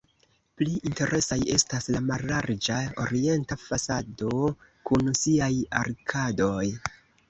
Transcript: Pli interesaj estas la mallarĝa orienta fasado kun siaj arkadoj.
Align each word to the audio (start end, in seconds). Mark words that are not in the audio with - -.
Pli 0.61 0.71
interesaj 0.89 1.37
estas 1.57 1.91
la 1.97 2.01
mallarĝa 2.07 2.79
orienta 3.05 3.61
fasado 3.69 4.43
kun 4.93 5.17
siaj 5.25 5.55
arkadoj. 5.87 6.69